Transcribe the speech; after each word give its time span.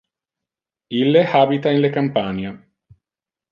Ille 1.01 1.21
habita 1.35 1.75
in 1.77 1.85
le 1.85 1.93
campania. 1.99 2.57